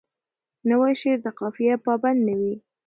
[0.69, 2.53] نوی شعر د قافیه پابند نه وي.